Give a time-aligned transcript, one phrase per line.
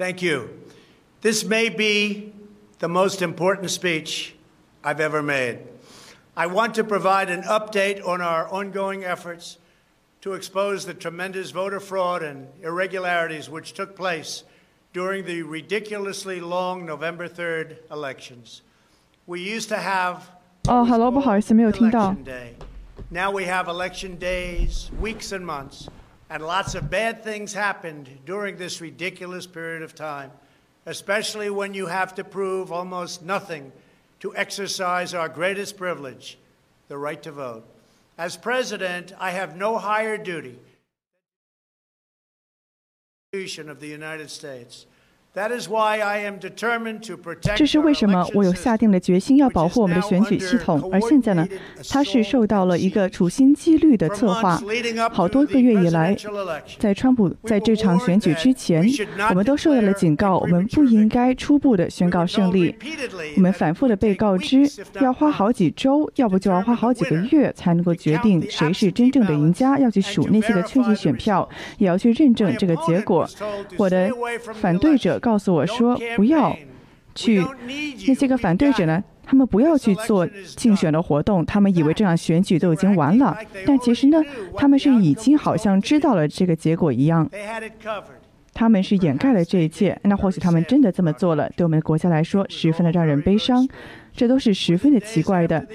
[0.00, 0.50] Thank you.
[1.22, 2.32] This may be
[2.80, 4.34] the most important speech
[4.84, 5.58] I've ever made.
[6.36, 9.56] I want to provide an update on our ongoing efforts
[10.20, 14.44] to expose the tremendous voter fraud and irregularities which took place
[14.92, 18.60] during the ridiculously long November 3rd elections.
[19.26, 20.28] We used to have
[20.64, 22.10] 哦，Hello，不好意思，没有听到。
[22.10, 22.54] election day.
[23.10, 25.88] Now we have election days, weeks and months,
[26.31, 30.31] and lots of bad things happened during this ridiculous period of time,
[30.85, 33.69] especially when you have to prove almost nothing
[34.21, 36.37] to exercise our greatest privilege,
[36.87, 37.65] the right to vote.
[38.17, 40.57] As president, I have no higher duty
[43.33, 44.85] of the United States.
[45.33, 51.47] That is why I am determined to protect 这是为什么我有下定了决心要保护我们的选举系统，而现在呢，
[51.89, 54.61] 它是受到了一个处心积虑的策划。
[55.13, 56.13] 好多个月以来，
[56.77, 58.85] 在川普在这场选举之前，
[59.29, 62.75] 我们都受到了警告，我们不应该初步的宣告胜利。
[63.37, 73.25] 我们反复的被告知，要花好几周，要不就要花好几个月才能够决定谁是真正的赢家，要去数那些的缺席选票，也要去认证这个结果。
[73.77, 74.09] 我的
[74.55, 76.53] 反对者告诉我说，不要
[77.15, 77.41] 去
[78.07, 80.27] 那些个反对者呢，他们不要去做
[80.57, 84.21] 竞选的活动，他们以为这场选举都已经完了，但其实呢，
[84.57, 87.29] 他们是已经好像知道了这个结果一样。
[88.53, 93.65] 他们是掩盖了这一切，那或许他们真的这么做了，对我们的国家来说十分的让人悲伤，
[94.15, 95.65] 这都是十分的奇怪的。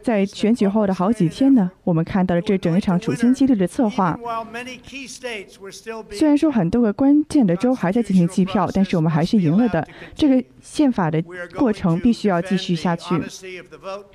[0.00, 4.18] 在选举后的好几天呢，我们看到了这整一场处心积虑的策划。
[6.10, 9.86] 虽然说很多个关键的州还在进行计票，但是我们还是赢了的。
[10.14, 11.22] 这个宪法的
[11.56, 13.14] 过程必须要继续下去。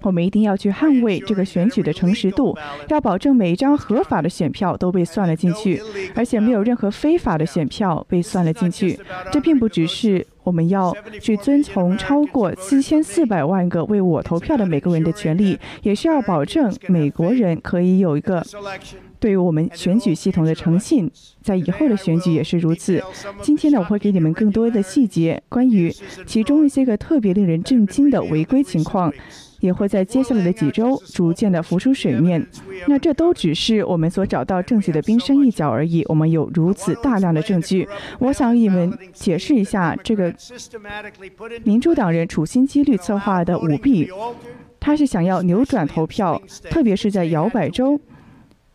[0.01, 2.57] 我们一定要去捍卫这个选举的诚实度，
[2.89, 5.81] 要保证每一张合法的选票都被算了进去，
[6.15, 8.99] 而且没有任何非法的选票被算了进去。
[9.31, 18.41] 这并不只是我们要去遵从超过七千四百万个为我投票的美国人的权利，也是要保证美国人可以有一个
[19.19, 21.11] 对于我们选举系统的诚信。
[21.41, 23.03] 在以后的选举也是如此。
[23.41, 25.93] 今天呢，我会给你们更多的细节，关于
[26.25, 29.11] 其中一些个特别令人震惊的违规情况。
[29.59, 32.45] 也会在接下来的几周逐渐的浮出水面。
[32.87, 36.03] 那这都只是我们所找到证据的冰山一角而已。
[36.07, 37.87] 我们有如此大量的证据，
[38.19, 40.33] 我想你们解释一下这个
[41.63, 44.09] 民主党人处心积虑策划的舞弊。
[44.79, 47.99] 他是想要扭转投票，特别是在摇摆州。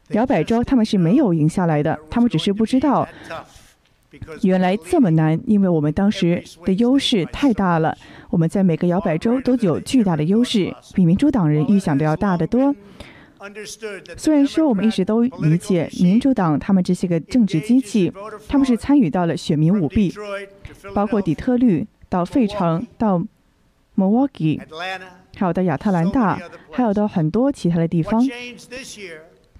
[0.08, 3.08] 摇摆州他们是没有赢下来的，他们只是不知道。
[4.42, 7.96] 原来这么难，因为我们当时的优势太大了。
[8.32, 12.74] 我们在每个摇摆州都有巨大的优势，比民主党人预想的要大得多。
[14.16, 18.10] 虽然说我们一直都理解民主党他们这些个政治机器，
[18.48, 20.10] 他们是参与到了选民舞弊，
[20.94, 23.22] 包括底特律到费城到
[23.96, 24.58] Milwaukee，
[25.36, 28.26] 还有到亚特兰大，还有到很多其他的地方。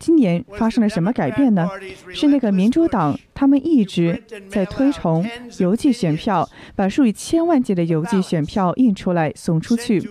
[0.03, 1.71] 今年发生了什么改变呢？
[2.13, 5.25] 是那个民主党，他们一直在推崇
[5.61, 10.03] 邮寄选票，把数以千万计的邮寄选票印出来送出去，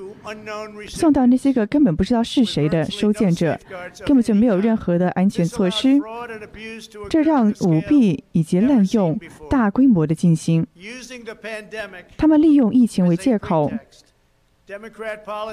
[0.88, 3.60] 送到那些个根本不知道是谁的收件者，
[4.06, 6.00] 根本就没有任何的安全措施，
[7.10, 9.20] 这让舞弊以及滥用
[9.50, 10.66] 大规模的进行。
[12.16, 13.70] 他们利用疫情为借口，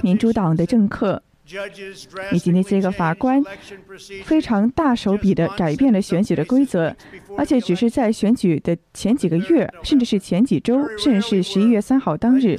[0.01, 1.25] 民主党的政客。
[2.33, 3.43] 以及那些个法官
[4.25, 6.95] 非常大手笔的改变了选举的规则，
[7.37, 12.57] 而且只是在选举的前几个月，甚至是前几周，甚至是十一月三号当日，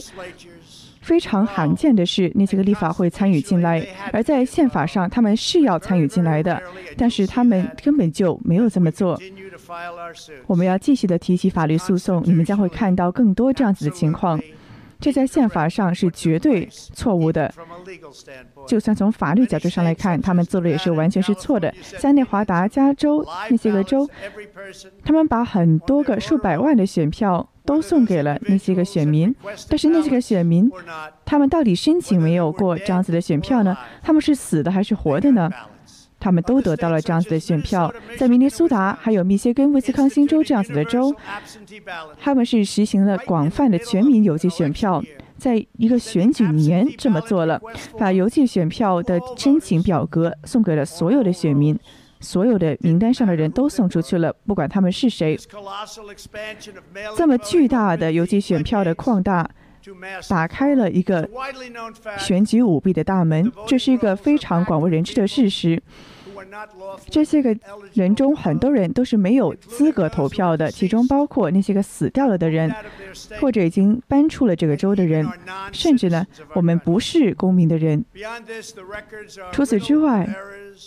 [1.02, 6.62] 非常罕见的是那些个立法会参与进来，而在宪法上他们是要参与进来的，
[6.98, 9.20] 但是他们根本就没有这么做。
[10.48, 14.40] 我们要继续的提起法律诉讼，你们将会看到更多这样子的情况。
[15.00, 17.54] 这在宪法上是绝对错误的，
[18.68, 21.74] 就算从法律角度上来看，他们做的也是完全是错的。
[21.98, 24.08] 在内华达、加州那些个州，
[25.04, 29.34] 他们把很多个数百万的选票都送给了那些个选民，
[29.70, 30.70] 但是那些个选民，
[31.24, 33.78] 他们到底申请没有过这样子的选票呢？
[34.04, 35.50] 他们是死的还是活的呢？
[36.20, 41.16] 他们都得到了这样子的选票，在明尼苏达、还有密歇根、威斯康星州这样子的州，
[42.20, 45.02] 他们是实行了广泛的全民邮寄选票，
[45.38, 47.62] 在一个选举年这么做了，
[47.98, 51.80] 把邮寄选票的申请表格送给了所有的选民，
[52.20, 55.40] 所有的名单上的人都送出去了，不管他们是谁。
[57.16, 59.50] 这么巨大的邮寄选票的扩大。
[60.28, 61.28] 打开了一个
[62.18, 65.82] 选举舞弊的大门，这是一个非常广为人知的事实。
[67.10, 67.56] 这些个
[67.94, 72.74] 人中，很多人都是没有资格投票的，其中包括那些个死掉了的人，
[73.40, 75.28] 或者已经搬出了这个州的人，
[75.74, 78.04] 甚至呢，我们不是公民的人。
[79.52, 80.28] 除此之外，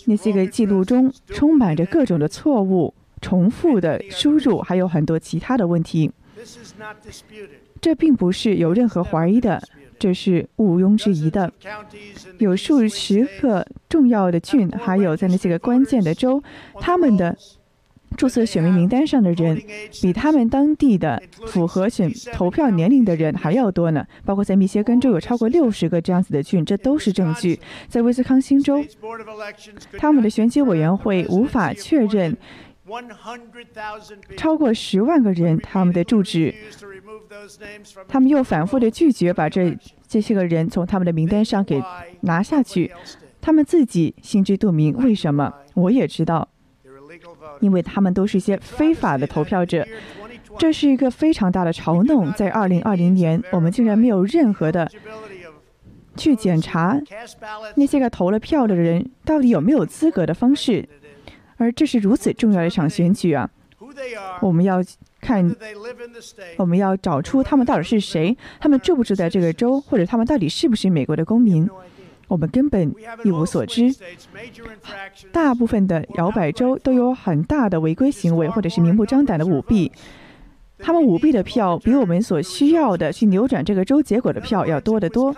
[0.05, 6.11] 那些个记录中充满着各种的错误、重复的输入，还有很多其他的问题。
[7.83, 9.61] 这并不是有任何怀疑的。
[9.99, 11.51] 这是毋庸置疑的。
[12.37, 16.41] 有数十个重要的郡，还有在那些个关键的州，
[16.79, 17.37] 他们的
[18.15, 19.61] 注册选民名单上的人，
[20.01, 24.05] 比他们当地的符合选投票年龄的人还要多呢。
[24.23, 27.59] 包括在密歇根州有超过六十个这样子的郡，这都是证据。
[27.89, 28.81] 在威斯康星州，
[29.97, 32.37] 他们的选举委员会无法确认。
[34.35, 36.53] 超过十万个人，他们的住址，
[38.07, 39.77] 他们又反复的拒绝把这
[40.07, 41.81] 这些个人从他们的名单上给
[42.21, 42.91] 拿下去，
[43.41, 44.95] 他们自己心知肚明。
[44.97, 45.53] 为什么？
[45.73, 46.47] 我也知道，
[47.59, 49.85] 因为他们都是一些非法的投票者。
[50.59, 52.31] 这是一个非常大的嘲弄。
[52.33, 54.87] 在二零二零年，我们竟然没有任何的
[56.15, 56.99] 去检查
[57.75, 60.87] 那些个投了票的人到底有没有资格的方式。
[61.57, 63.49] 而这是如此重要的一场选举啊！
[64.41, 64.83] 我们要
[65.23, 65.55] 看，
[66.57, 71.67] 我们要找出他们到底是谁，他们住不住在这个州，或者他们到底是不是美国的公民，
[72.27, 72.93] 我们根本
[73.23, 73.95] 一无所知。
[75.31, 79.89] 大部分的摇摆州都有很大的违规行为，或者是明目张胆的舞弊。
[80.79, 85.33] 他们舞弊的票比我们所需要的去扭转这个州结果的票要多得多。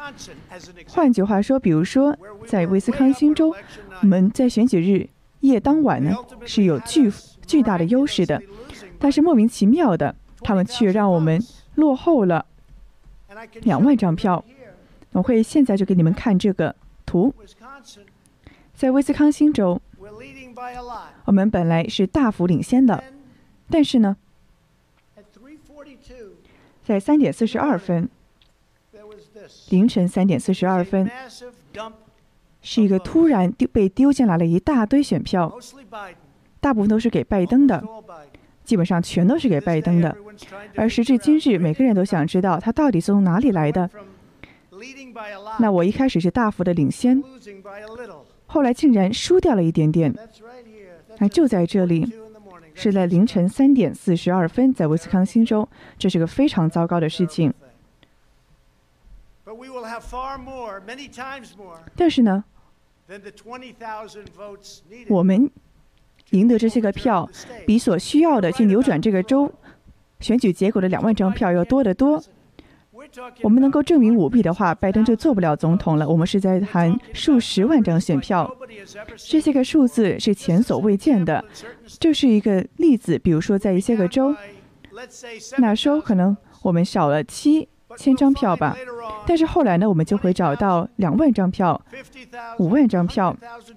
[0.88, 2.18] 换句话说，比如说
[2.48, 3.54] 在威斯康星州，
[4.02, 5.08] 我们在选举日。
[5.42, 7.12] 夜当晚呢是有巨
[7.46, 8.42] 巨大的优势的，
[9.00, 11.42] 但是莫名其妙的，他们却让我们
[11.76, 12.46] 落后了
[13.62, 14.44] 两万张票。
[15.12, 16.76] 我会现在就给你们看这个
[17.06, 17.34] 图，
[18.74, 19.82] 在威斯康星州，
[21.26, 23.04] 我们本来是大幅领先的，
[23.70, 24.18] 但是呢，
[26.84, 28.10] 在三点四十二分，
[29.70, 31.10] 凌晨三点四十二分。
[32.68, 35.56] 是一个突然丢被丢进来了一大堆选票，
[36.60, 37.84] 大部分都是给拜登的，
[38.66, 40.16] 基本上全都是给拜登的。
[40.76, 43.90] 而时至今日，每个人都想知道他到底是从哪里来的。
[45.60, 47.24] 那我一开始是大幅的领先，
[48.48, 50.14] 后来竟然输掉了一点点。
[51.20, 52.12] 那就在这里，
[52.74, 57.54] 是在凌晨三点四十二分，在威斯康星州，这是个非常糟糕的事情。
[61.96, 62.44] 但是呢？
[65.08, 65.50] 我们
[66.32, 67.30] 赢得这些个票，
[67.66, 69.52] 比所需要的去扭转这个州
[70.20, 72.22] 选举结果的两万张票要多得多。
[73.42, 76.08] 我们能够证明舞弊的话，拜登就做不了总统了。
[76.08, 78.50] 我们是在谈数十万张选票，
[79.18, 81.44] 这些个数字是前所未见的。
[82.00, 84.36] 这是一个例子，比如说在一些个州，
[85.58, 87.68] 那州可能我们少了七。
[87.98, 88.76] 千张票吧，
[89.26, 91.80] 但是后来呢，我们就会找到两万张票、
[92.60, 93.34] 五万张票，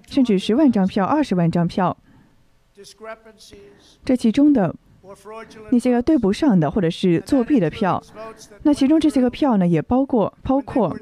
[0.09, 1.95] 甚至十万张票、二十万张票。
[4.05, 4.75] 这其中的
[5.71, 8.01] 那些个对不上的，或者是作弊的票，
[8.63, 10.95] 那其中这些个票呢，也包括包括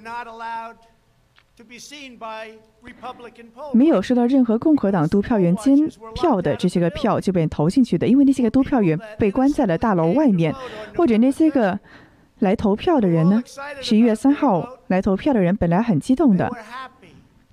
[3.73, 5.75] 没有收到任何共和党督票员监
[6.15, 10.53] 票的这些个票就被投进去的，因为那些个督票员被关在了大楼外面，
[10.95, 11.79] 或者那些个。
[12.41, 13.41] 来投票的人呢？
[13.81, 16.47] 十一月三号来投票的人本来很激动的，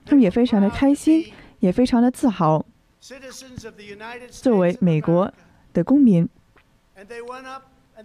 [0.04, 1.25] 他们也非常的开心，
[1.61, 2.62] 也非常的自豪。
[4.30, 5.30] 作为美国
[5.75, 6.26] 的公民，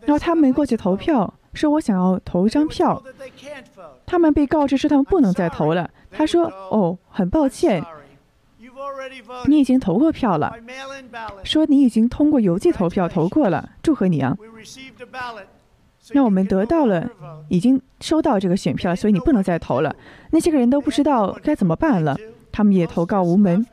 [0.01, 3.01] 然后他们过去投票，说我想要投一张票。
[4.05, 5.89] 他们被告知说他们不能再投了。
[6.11, 7.81] 他说：“哦，很抱歉，
[9.45, 10.53] 你已经投过票了。
[11.45, 14.35] 说你已经通过邮寄投票投过了，祝贺你啊。”
[16.11, 17.09] 那我们得到了，
[17.47, 19.95] 已经收到这个选票，所以你不能再投了。
[20.31, 22.17] 那些个人都不知道该怎么办了，
[22.51, 23.65] 他们也投告无门。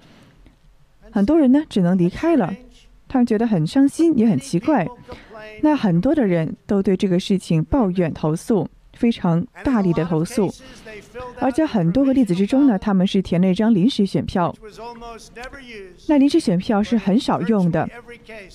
[1.10, 2.52] 很多人呢，只能离开了。
[3.08, 4.86] 他们觉得很伤心，也很奇怪。
[5.62, 8.68] 那很多的人都对这个事情抱怨投诉。
[8.96, 10.50] 非常大力的投诉，
[11.38, 14.54] 而且很多个例子之中呢，他们是填了一张临时选票。
[16.08, 17.86] 那临时选票是很少用的，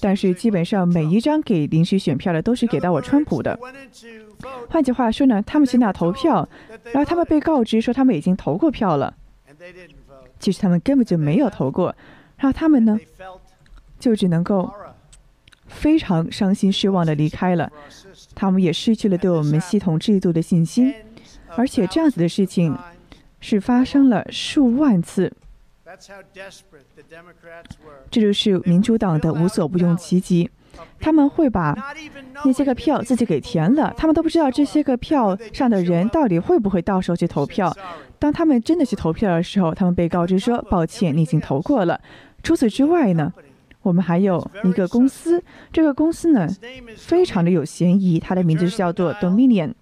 [0.01, 3.55] 但是基本上每一张给临时选票的都是给到我川普的。
[4.67, 6.50] 换句话说呢，他们去那投票，
[6.86, 9.13] 然后他们被告知说他们已经投过票了，
[10.39, 11.96] 其实他们根本就没有投过，
[12.41, 13.00] 然后他们呢，
[14.00, 14.74] 就只能够
[15.67, 17.71] 非常伤心失望的离开了。
[18.33, 20.91] 他们也失去了对我们系统制度的信心，
[21.55, 22.75] 而且这样子的事情
[23.39, 25.31] 是发生了数万次。
[28.10, 30.50] 这就是民主党的无所不用其极。
[31.00, 31.75] 他们会把
[32.43, 37.71] 那些个票自己给填了，他们都不知道这些个票上的人到底会不会到时候去投票。
[38.21, 41.99] 当他们真的去投票的时候，他们被告知说：“抱歉，你已经投过了。”
[42.43, 43.33] 除此之外呢，
[43.81, 46.47] 我们还有一个公司，这个公司呢
[46.95, 49.73] 非常的有嫌疑，它的名字是叫做 Dominion。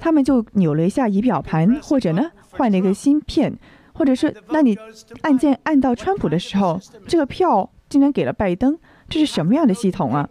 [0.00, 3.56] 他们就扭了一下仪表盘，或者呢换了一个芯片，
[3.92, 4.76] 或者是那你
[5.20, 8.76] 按键按到川普的时候，这个票竟然给了拜登。
[9.08, 10.28] 这是什么样的系统啊？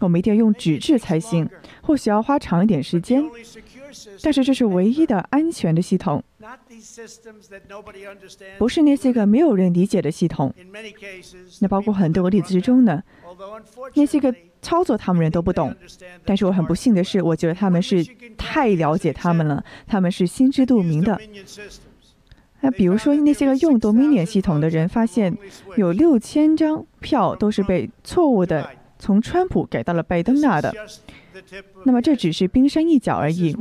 [0.00, 1.48] 我们一定要用纸质才行，
[1.82, 3.24] 或许要花长一点时间。
[4.22, 6.22] 但是这是唯一的安全的系统，
[8.58, 10.52] 不是那些个没有人理解的系统。
[11.60, 13.02] 那包括很多个例子之中呢，
[13.94, 15.74] 那些个操作他们人都不懂。
[16.24, 18.04] 但是我很不幸的是，我觉得他们是
[18.36, 21.20] 太了解他们了，他们是心知肚明的。
[22.62, 25.34] 那比如说那些个用 Dominion 系统的人发现，
[25.76, 28.68] 有六千张票都是被错误的
[28.98, 30.70] 从川普改到了拜登那的。
[31.84, 33.56] 那么这只是冰山一角而已，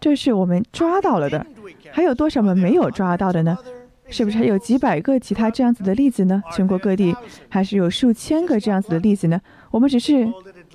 [0.00, 1.46] 这是我们抓到了的。
[1.90, 3.56] 还有多少我们没有抓到的呢？
[4.08, 6.42] 是不是还有几百个其他这样子的例子呢？
[6.52, 7.16] 全国各地
[7.48, 9.40] 还是有数千个这样子的例子呢？
[9.70, 10.30] 我们只是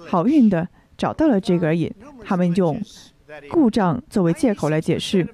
[0.08, 1.94] 好运的找到了这个而已。
[2.24, 2.82] 他们用
[3.50, 5.28] 故障作为借口来解释。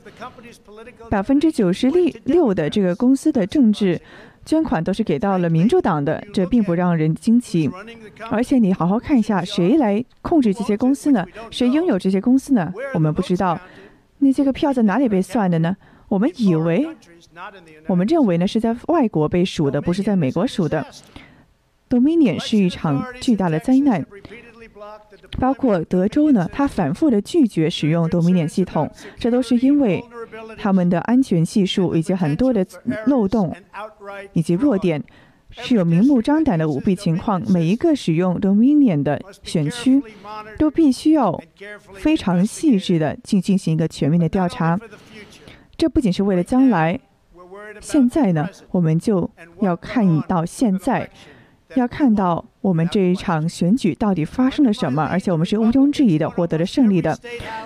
[1.09, 1.89] 百分之九十
[2.25, 3.99] 六的这个公司的政治
[4.45, 7.69] 捐款都是给到了民主党的，这并不让人惊奇。
[8.29, 11.25] 而且你好好看一下，谁来控制这些公司呢？
[11.49, 12.71] 谁拥有这些公司呢？
[12.93, 13.59] 我们不知道。
[14.19, 15.75] 那这个票在哪里被算的呢？
[16.07, 16.87] 我们以为，
[17.87, 20.85] 我们认为呢是在外国被数的，不是在美国数的。
[21.89, 24.05] Dominion 是一场巨大的灾难。
[25.39, 30.03] 包括德州呢，它反复的拒绝使用 Dominion 系统，这都是因为
[30.57, 32.65] 他们的安全系数以及很多的
[33.07, 33.55] 漏洞
[34.33, 35.03] 以及弱点，
[35.51, 37.41] 是有明目张胆的舞弊情况。
[37.51, 40.01] 每一个使用 Dominion 的选区，
[40.57, 41.41] 都必须要
[41.93, 44.79] 非常细致的进进行一个全面的调查。
[45.77, 46.99] 这不仅是为了将来，
[47.79, 49.29] 现在呢，我们就
[49.61, 51.09] 要看到现在。
[51.79, 57.17] 要看到我们这一场选举到底发生了什么，而且我们是毋庸置疑的获得了胜利的。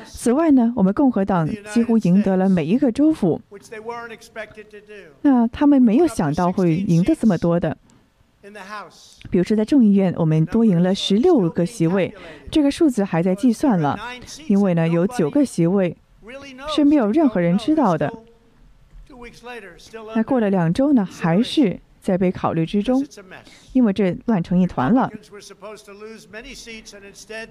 [0.06, 3.42] 此外呢，我们共和党几乎赢得了每一个州府，
[5.22, 7.78] 那他们没有想到会赢得这么多的。
[9.30, 12.14] 比如说在众议院，我们多赢了十六个席位，
[12.50, 13.98] 这个数字还在计算了，
[14.48, 15.96] 因为呢有九个席位
[16.76, 18.12] 是没有任何人知道的。
[20.16, 21.80] 那过了两周呢，还是。
[22.10, 23.06] 在被考虑之中，
[23.72, 25.08] 因为这乱成一团了。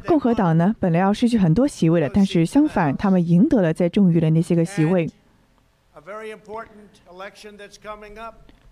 [0.05, 5.09] 共和党呢，本来要失去很多席位的，但是相反，他们赢得了在众议院的那些个席位。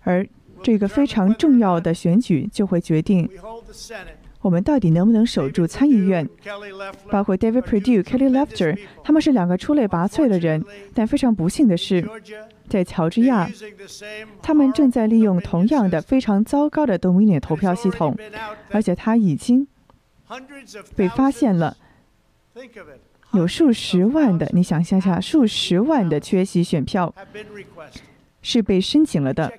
[0.03, 0.27] 而
[0.61, 3.29] 这个非常重要的选举就会决定
[4.41, 6.27] 我们到底能不能守住参议院。
[7.09, 10.61] 包括 David Perdue、Kelly Lefter，他们是两个出类拔萃的人，
[10.93, 12.05] 但非常不幸的是。
[12.67, 13.49] 在乔治亚，
[14.41, 18.15] 他们正在利用同样的非常糟糕的 Dominion 投票系统，
[18.71, 19.67] 而且他已经
[20.95, 21.77] 被发现了，
[23.33, 27.13] 有数十万的，你想象下，数十万的缺席选票
[28.41, 29.51] 是被申请了的。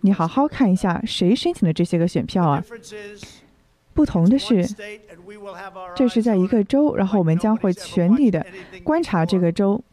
[0.00, 2.64] 你好好看一下，谁申请的这些个选票啊？
[3.94, 4.66] 不同的是，
[5.94, 8.46] 这是在一个州，然后我们将会全力的
[8.82, 9.84] 观察这个州。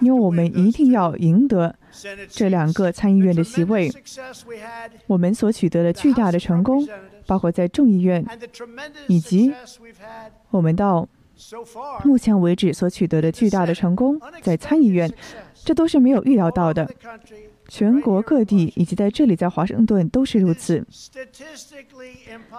[0.00, 1.74] 因为我们一定要赢得
[2.28, 3.90] 这两个参议院的席位，
[5.06, 6.86] 我们所取得的巨大的成功，
[7.26, 8.24] 包括在众议院，
[9.06, 9.52] 以及
[10.50, 11.08] 我们到
[12.04, 15.12] 目前为止所取得的巨大的成功在参议院，
[15.54, 16.88] 这都是没有预料到的。
[17.68, 20.86] 全国各地以及在这里，在华盛顿都是如此。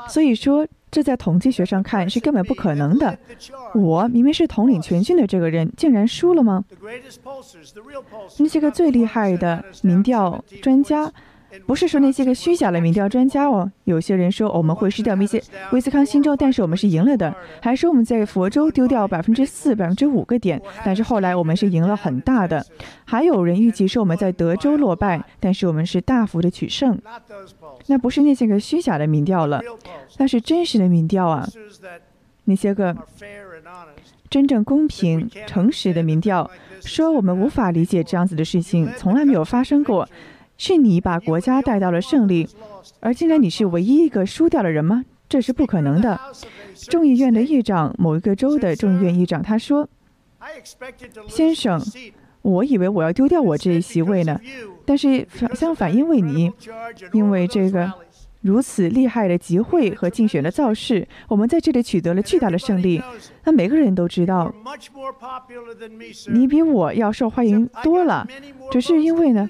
[0.08, 0.68] 所以说。
[0.96, 3.20] 这在统计学上看是根本不可能的。
[3.74, 6.64] 我明明是统领全军的这个人，竟然输了吗？
[8.40, 11.12] 那些个最厉害的民调专家。
[11.66, 22.66] 不是说那些个虚假的民调专家哦，有些人说我们会失掉一些威斯康星州，但是我们是赢了的；还说我们在佛州丢掉百分之四、百分之五个点，但是后来我们是赢了很大的。
[23.06, 27.00] 还有人预计说我们在德州落败，但是我们是大幅的取胜。
[27.88, 29.62] 那不是那些个虚假的民调了，
[30.18, 31.48] 那是真实的民调啊！
[32.46, 32.96] 那些个
[34.30, 36.50] 真正公平、诚实的民调
[36.82, 40.08] 说我们无法理解这样子的事情，从来没有发生过。
[40.58, 42.48] 是你把国家带到了胜利，
[43.02, 45.04] 而竟然你是唯一一个输掉的人吗？
[45.28, 46.18] 这是不可能的。
[46.88, 49.90] 众议院的议长，某一个州的众议院议长，他说
[51.28, 51.82] ：“先生，
[52.42, 54.40] 我以为我要丢掉我这一席位呢，
[54.86, 56.52] 但是相反，因为你
[57.14, 57.92] 因为这个
[58.42, 63.02] 如此厉害的集会和竞选的造势，我们在这里取得了巨大的胜利。
[63.44, 64.54] 那每个人都知道，
[66.32, 68.28] 你比我要受欢迎多了。
[68.72, 69.50] 只是因为呢，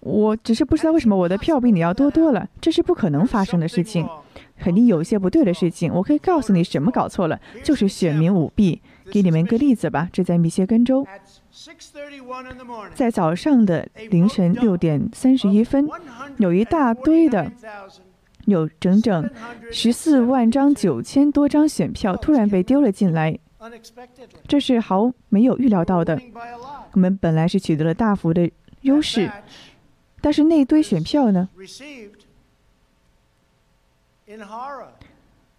[0.00, 4.06] 我只是不知道为什么我的票比你要多多了，这是不可能发生的事情。
[4.60, 5.92] 肯定有一些不对的事情。
[5.94, 8.82] 我可以告诉你什么搞错了，就是选民舞弊。
[9.10, 11.06] 给你们个例子吧，这在密歇根州。
[12.94, 15.88] 在早上的凌晨六点三十一分，
[16.36, 17.50] 有一大堆的，
[18.46, 19.30] 有整整
[19.72, 23.38] 十四万张九千多张选票突然被丢了进来，
[24.46, 26.20] 这是毫没有预料到的。
[26.92, 28.50] 我们本来是取得了大幅的
[28.82, 29.30] 优势，
[30.20, 31.48] 但是那堆选票呢，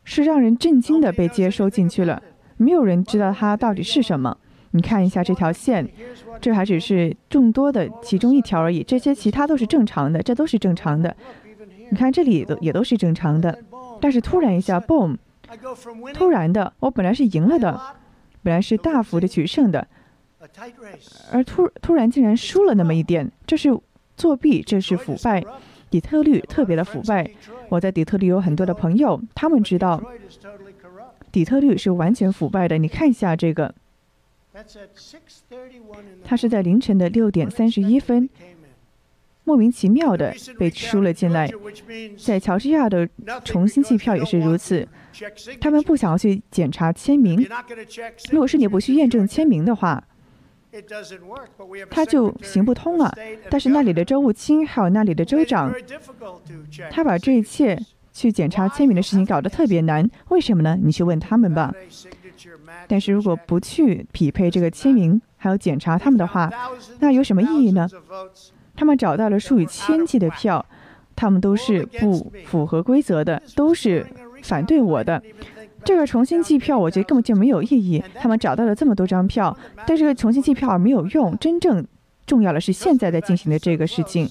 [0.04, 2.22] 是让人震惊的被接收进去了，
[2.60, 4.38] 没有人知道它到底是什么。
[4.72, 5.90] 你看一下这条线，
[6.40, 8.84] 这还只是众多的其中一条而已。
[8.84, 11.16] 这些其他都是正常的，这都是正常的。
[11.90, 13.58] 你看这里都也都是正常的，
[14.00, 15.18] 但是突然一下，boom！
[16.14, 17.82] 突然的，我本来是赢了的，
[18.44, 19.88] 本来是大幅的取胜的，
[21.32, 23.76] 而突突然竟然输了那么一点，这是
[24.16, 25.44] 作弊，这是腐败。
[25.90, 27.28] 底特律特别的腐败。
[27.70, 30.00] 我在底特律有很多的朋友，他们知道
[31.32, 32.78] 底特律是完全腐败的。
[32.78, 33.74] 你看一下这个。
[36.26, 38.28] 他是在凌晨的六点三十一分，
[39.46, 41.50] 莫名其妙的被输了进来。
[42.18, 43.08] 在乔治亚的
[43.46, 44.86] 重新计票也是如此，
[45.62, 47.48] 他们不想要去检查签名。
[48.32, 50.04] 如果是你不去验证签名的话，
[51.90, 53.16] 他就行不通了。
[53.50, 55.74] 但是那里的州务卿还有那里的州长，
[56.92, 57.80] 他把这一切
[58.20, 60.06] 去检查签名的事情搞得特别难。
[60.28, 60.78] 为什么呢？
[60.82, 61.74] 你去问他们吧。
[62.86, 66.52] 但是如果不去匹配这个签名，还有检查他们的话，
[67.00, 67.88] 那有什么意义呢？
[68.76, 70.66] 他们找到了数以千计的票，
[71.16, 74.06] 他们都是不符合规则的，都是
[74.44, 75.24] 反对我的。
[75.86, 78.04] 这个重新计票，我觉得根本就没有意义。
[78.16, 79.56] 他们找到了这么多张票，
[79.88, 81.38] 但是重新计票没有用。
[81.38, 81.88] 真正
[82.26, 84.30] 重要的是现在在进行的这个事情。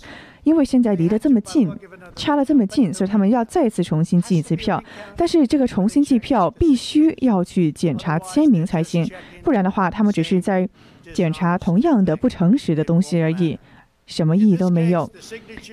[0.48, 1.70] 因为现在离得这么近，
[2.16, 4.82] 差了这么近，所以他们要再次重新寄一次票。
[5.14, 9.06] 但是这个重新寄票必须要去检查签名才行，
[9.42, 10.66] 不然的话，他们只是在
[11.12, 13.58] 检查同样的不诚实的东西而已，
[14.06, 15.10] 什么意义都没有。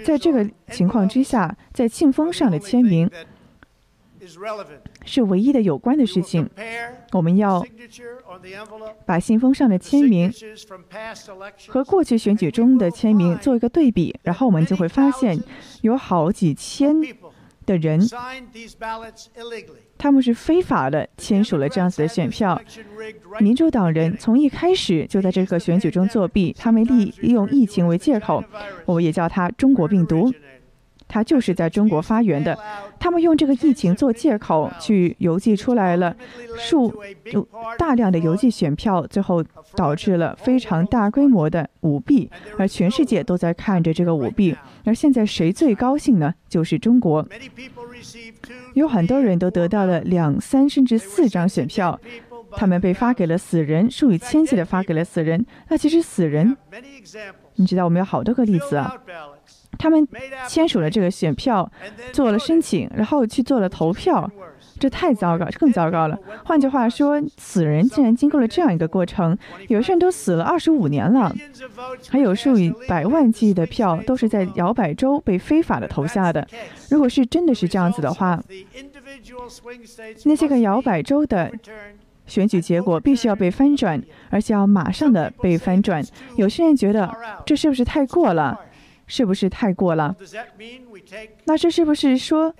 [0.03, 3.09] 在这个情况之下，在信封上的签名。
[5.05, 6.49] 是唯一的有关的事情。
[7.11, 7.65] 我们要
[9.05, 10.31] 把信封上的签名
[11.67, 15.41] 和过去选举中的签名做一个对比，然后我们就会发现
[15.81, 16.95] 有好几千
[17.65, 17.99] 的人，
[19.97, 22.61] 他们是非法的签署了这样子的选票。
[23.39, 28.43] 民主党人从一开始就在这个选举中作弊，他们利用疫情为借口，
[28.85, 30.31] 我也叫它“中国病毒”。
[31.07, 32.57] 它就是在中国发源的，
[32.99, 36.15] 他们用这个疫情做借口去邮寄出来了
[36.57, 36.93] 数
[37.77, 39.43] 大量的邮寄选票，最后
[39.75, 44.55] 导致了非常大规模的舞弊，而全世界都在看着这个舞弊。
[44.83, 46.33] 而现在谁最高兴呢？
[46.49, 47.27] 就是中国，
[48.73, 51.99] 有很多人都得到了两三甚至四张选票，
[52.51, 55.45] 他们被发给了死人，数以千计的发给了死人。
[55.69, 56.55] 那其实死人，
[57.55, 58.95] 你知道我们有好多个例子啊。
[59.77, 60.07] 他们
[60.47, 61.69] 签署了这个选票，
[62.11, 64.29] 做了申请，然后去做了投票，
[64.79, 66.17] 这太糟糕，更糟糕了。
[66.43, 71.33] 换句话说，死人竟然经过了这样一个过程，有些人都死了二十五年了，
[72.09, 76.45] 还有数以百万计的票都是在摇摆州被非法的投下的。
[76.89, 78.41] 如果是真的是这样子的话，
[80.25, 81.51] 那些个摇摆州的
[82.27, 86.03] 选举结果必须要被翻转，而且要马上的被翻转。
[86.35, 87.09] 有些人觉得
[87.45, 88.59] 这是不是太过了？
[89.07, 90.15] 是不是太过了？
[91.45, 92.53] 那这是不是说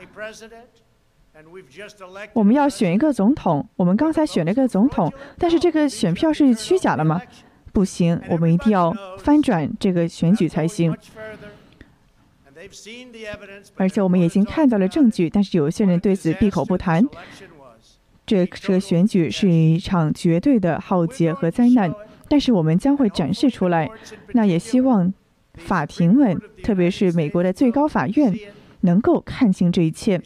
[2.34, 3.68] 我们要选一个总统？
[3.76, 7.22] 我们刚才选了一个总统，但是这个选票是虚假的吗？
[7.74, 10.96] 不行，我们一定要翻转这个选举才行。
[13.76, 17.04] 而且我们已经看到了证据，但是有些人对此闭口不谈。
[18.26, 21.94] 这这个选举是一场绝对的浩劫和灾难，
[22.30, 23.90] 但是我们将会展示出来。
[24.34, 25.14] 那也希望。
[25.58, 28.34] 法庭们，特别是美国的最高法院，
[28.82, 30.22] 能够看清这一切。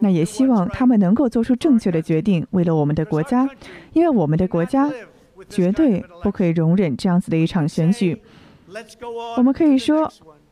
[0.00, 3.48] 那也希望他们能够做出正确的决定，为了我们的国家，
[3.92, 4.90] 因为我们的国家
[5.48, 8.20] 绝对不可以容忍这样子的一场选举。
[9.36, 10.10] 我们可以说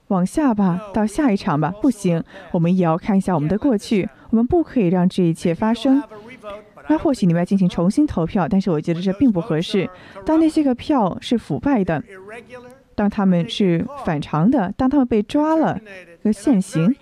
[0.08, 2.22] 往下吧，到下一场吧，不行，
[2.52, 4.08] 我们也要看一下我们的过去。
[4.30, 6.02] 我们不可以让这一切发生。
[6.88, 9.88] 那或许你们要进行重新投票，但是我觉得这并不合适。
[10.26, 12.02] 当那些个票是腐败的。
[12.94, 15.80] 当他们是反常的，当他们被抓了
[16.22, 16.94] 和现行。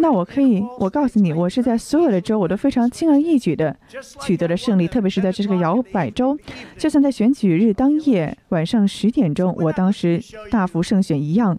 [0.00, 3.76] 那我可以，我告诉你，我是在所有的州，我都非常轻而易举的
[4.20, 6.38] 取得了胜利，特别是在这个摇摆州，
[6.76, 11.58] 就像在选举日当夜晚上十点钟，我当时大幅胜选一样。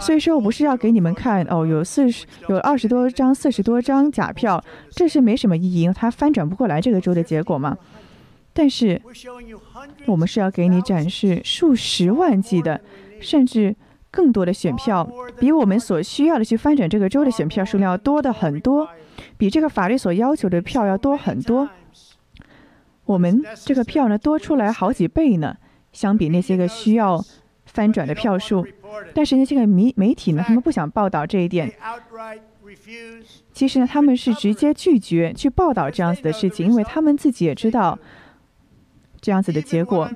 [0.00, 7.76] 所以说我不是要给你们看哦，有四十、有二十多张、四十多张假票，这是没什么意义，它翻转不过来这个州的结果嘛。
[8.54, 9.02] 但是
[10.06, 12.80] 我们是要给你展示数十万计的，
[13.20, 13.76] 甚至。
[14.14, 15.04] 更多的选票
[15.40, 18.88] 比我们所需要的去翻转这个州的选票数量要多的很多，
[19.36, 21.68] 比这个法律所要求的票要多很多。
[23.06, 25.56] 我们这个票呢多出来好几倍呢，
[25.92, 27.20] 相比那些个需要
[27.66, 28.64] 翻转的票数。
[29.12, 31.72] 但是那些个媒媒体呢，他们不想报道这一点。
[33.52, 37.98] 其实呢，他们是直接拒绝去报道这样子的事情，因为他们自己也知道
[39.24, 40.06] 这样子的结果。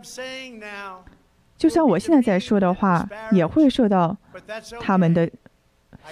[1.57, 4.15] 就算我现在在说的话，也会受到
[4.79, 5.27] 他们的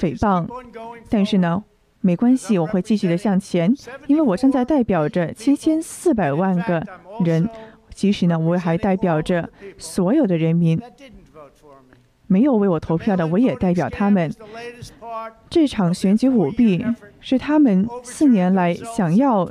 [0.00, 0.48] 诽谤，
[1.10, 1.62] 但是呢，
[2.00, 3.70] 没关系，我会继续的向前，
[4.06, 6.82] 因为我正在代表着七千四百万个
[7.22, 7.46] 人，
[7.94, 10.80] 其实呢，我还代表着所有的人民，
[12.26, 14.32] 没有为我投票的，我也代表他们。
[15.48, 16.84] 这场选举舞弊
[17.20, 19.48] 是他们四年来想要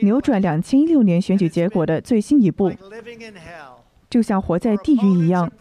[0.00, 2.72] 扭转两千一六年选举结果的最新一步。
[4.10, 5.52] 就像活在地狱一样，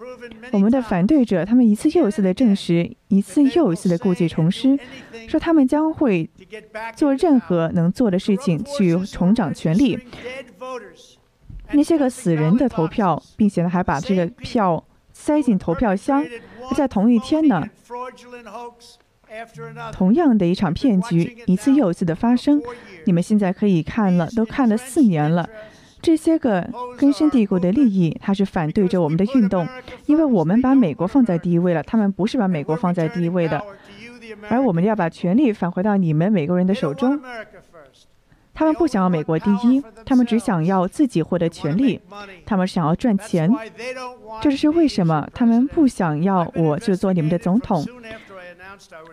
[0.54, 4.80] 我们的反对者他们一次又一次的证实，一次又一次的故技重施，
[5.28, 6.30] 说他们将会
[6.96, 10.00] 做任何能做的事情去重掌权力。
[11.74, 14.82] 那些个死人的投票，并且呢还把这个票
[15.28, 16.26] 塞进投票箱，
[16.74, 17.62] 在同一天呢，
[19.92, 22.62] 同样的一场骗局一次又一次的发生。
[23.04, 25.50] 你们现在可以看了，都看了四年了。
[26.02, 26.66] 这些个
[26.98, 29.68] 根深蒂固的利益，它是反对着我们的运动，
[30.06, 33.62] 因为我们把美国放在第一位了，他们不是把美国放在第一位的，
[34.48, 37.20] 而我们要把权力返回到你们美国人的手中。
[38.58, 42.02] 他们不想要美国第一，他们只想要自己获得权利，
[42.44, 43.48] 他们想要赚钱。
[44.42, 47.86] 这就是为什么他们不想要我就做你们的总统。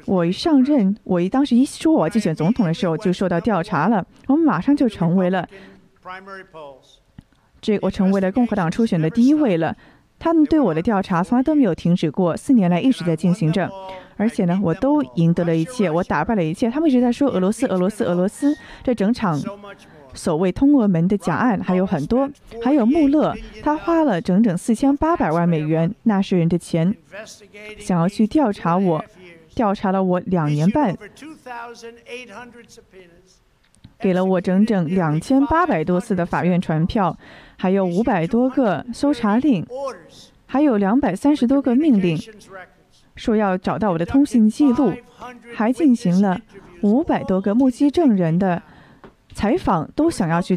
[0.06, 5.46] 我一上任，我一当时一说我要竞选总统的时候，就受到调查了，我们马上就成为了。
[7.60, 9.76] 这我成为了共和党初选的第一位了。
[10.24, 13.70] 他们对我的调查从来都没有停止过，四年来一直在进行着。
[14.16, 16.70] 而且呢，我都赢得了一切，我打败了一切。
[16.70, 18.56] 他们一直在说俄罗斯，俄罗斯，俄罗斯。
[18.82, 19.38] 这整场
[20.14, 22.26] 所谓通俄门的假案还有很多，
[22.62, 26.96] 还有穆勒，他花了整整四千八百万美元纳税人的钱，
[27.78, 29.04] 想要去调查我，
[29.54, 30.96] 调查了我两年半。
[34.04, 37.16] 给了我整整两千八百多次的法院传票，
[37.56, 39.66] 还有五百多个搜查令，
[40.44, 42.14] 还有两百三十多个命令，
[43.16, 44.92] 说要找到我的通信记录，
[45.54, 46.38] 还进行了
[46.82, 48.62] 五百多个目击证人的
[49.34, 50.56] 采访，都想要去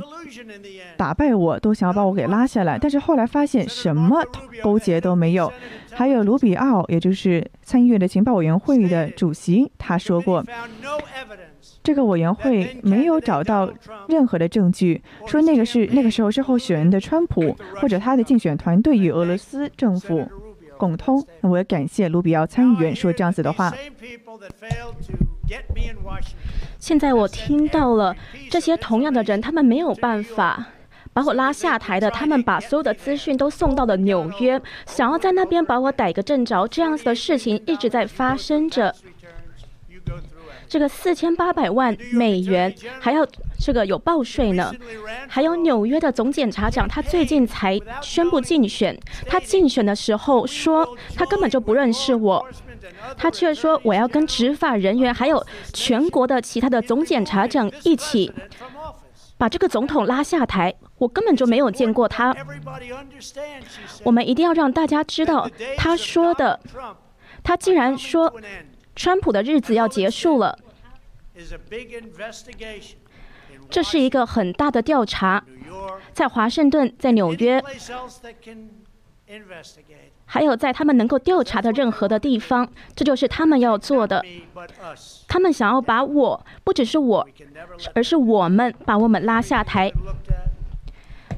[0.95, 2.77] 打败我，都想要把我给拉下来。
[2.79, 4.23] 但是后来发现什么
[4.63, 5.51] 勾结都没有。
[5.91, 10.43] 还有卢比奥，也就是参议院的情报委员会的主席，他说过。
[11.83, 13.71] 这个委员会没有找到
[14.09, 20.29] 任何的证据，说那个是那个时候是候选人的川普或者他的竞选团队与俄罗斯政府
[20.77, 21.25] 共通。
[21.41, 23.73] 那我也感谢卢比奥参议员说这样子的话。
[26.79, 28.15] 现在我听到了
[28.49, 30.65] 这些同样的人，他们没有办法
[31.13, 36.67] 把我拉下台的，他们把所有的资讯都送到了纽约，想要在那边把我逮个正着。
[36.67, 38.93] 这样子的事情一直在发生着。
[40.67, 43.25] 这个四千八百万美元还要
[43.57, 44.73] 这个有报税呢，
[45.27, 48.97] 还有纽约的总检察长，他最近才宣布竞选。
[49.27, 52.45] 他竞选的时候说，他根本就不认识我，
[53.17, 58.31] 他却说我要跟执法人员还有全国的其他的总检察长一起
[59.37, 60.73] 把这个总统拉下台。
[60.97, 62.35] 我根本就没有见过他。
[64.03, 66.59] 我们一定要让大家知道，他说的，
[67.43, 68.33] 他竟然说。
[68.97, 70.57] 川普的日子要结束了，
[73.69, 75.43] 这是一个很大的调查，
[76.13, 77.63] 在华盛顿、在纽约，
[80.25, 84.25] 还有在他们能够调查的任何的地方，这就是他们要做的。
[85.27, 87.27] 他们想要把我，不只是我，
[87.93, 89.91] 而是我们把我们拉下台。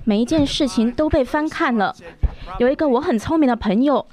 [0.05, 1.93] 每一件事情都被翻看了。
[2.57, 4.07] 有一个我很聪明的朋友，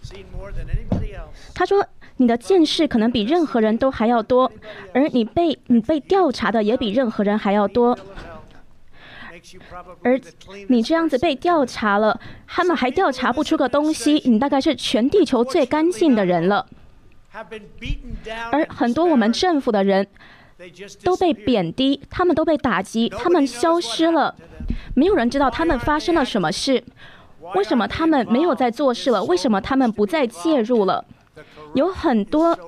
[1.55, 1.87] 他说。
[2.19, 4.51] 你的见识可能比任何人都还要多，
[4.95, 7.99] 而你被你被调查的也比任何人还要多。
[10.03, 10.19] 而
[10.69, 16.67] 你这样子被调查了，他们还调查不出个东西，你大概是全地球最干净的人了。
[18.51, 20.07] 而很多我们政府的人
[21.05, 24.35] 都被贬低，他们都被打击，他们消失了，
[24.95, 26.83] 没有人知道他们发生了什么事，
[27.55, 29.23] 为什么他们没有在做事了？
[29.25, 31.05] 为什么他们不再介入了？
[31.77, 32.59] 有很多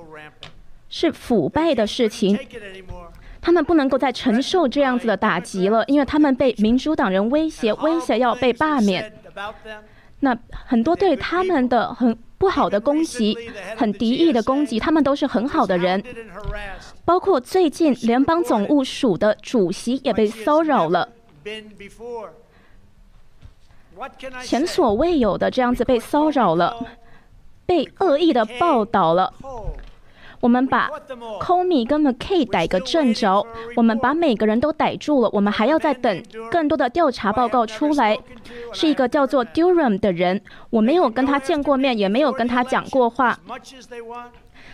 [0.87, 2.39] 是腐败的事情，
[3.41, 9.11] 他们不能够再承受这样子的打击了，因为他们被民主党人威胁，威胁要被罢免。
[10.21, 12.17] 那很多对他们的很。
[12.39, 13.35] 不好的攻击，
[13.75, 16.01] 很敌意的攻击，他们都是很好的人。
[17.03, 21.09] 包括最近联邦总务署的主席也被骚扰了，
[24.41, 26.73] 前所未有的这样子被骚扰了，
[27.69, 29.31] 被恶意的报道了。
[30.41, 30.89] 我们把
[31.41, 38.17] Comey 跟 McKay 逮个正着，我们把每个人都逮住了，我们还要再等更多的调查报告出来。
[38.73, 43.37] 是一个叫做 Durham 的人，我没有跟他见过面，也没有跟他讲过话。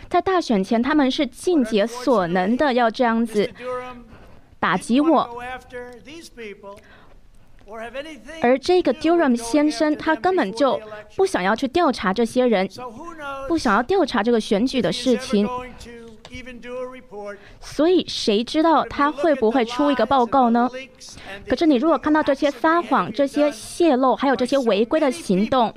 [0.08, 3.50] 在大选前，他们是尽解所能的要这样子
[4.60, 5.28] 打击我。
[8.40, 10.80] 而这个 Durham 先生，他根本就
[11.16, 12.68] 不想要去调查这些人，
[13.48, 15.48] 不想要调查这个选举的事情。
[17.60, 20.68] 所以谁知道他会不会出一个报告呢？
[21.48, 25.74] 可是你如果看到这些撒谎、这些泄露，还有这些违规的行动，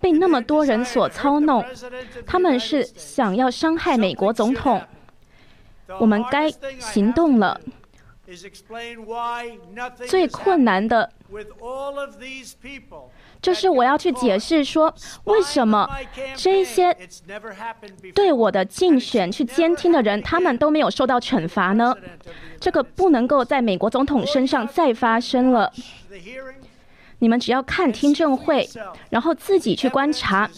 [0.00, 1.64] 被那么多人所操弄，
[2.26, 4.82] 他们是想要伤害美国总统，
[5.98, 7.60] 我们该行动了。
[10.06, 11.12] 最困难的，
[13.42, 15.86] 就是我要去解释说，为什么
[16.34, 16.96] 这些
[18.14, 21.94] 对我的竞选去监听的人，他们都没有受到惩罚呢？
[22.58, 25.70] 这个不能够在美国总统身上再发生了。
[27.18, 28.66] 你们只要看听证会，
[29.10, 30.48] 然后自己去观察，